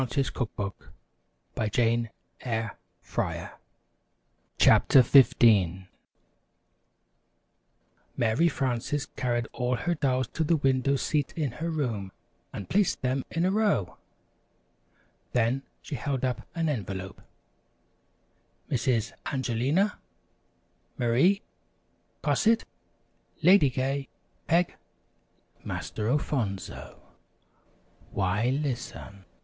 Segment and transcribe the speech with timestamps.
[0.01, 0.33] ]CHAPTER XV
[1.53, 2.09] THIMBLE
[2.39, 2.75] BISCUITS
[8.17, 12.11] MARY FRANCES carried all her dolls to the window seat in her room,
[12.51, 13.97] and placed them in a row.
[15.33, 17.21] Then she held up an envelope.
[18.71, 19.99] "Misses Angelina,
[20.97, 21.43] Marie,
[22.23, 22.63] Cosette,
[23.43, 24.09] Lady Gay,
[24.47, 24.77] Peg,
[25.63, 27.03] Master Alfonso,
[28.09, 29.25] why, listen!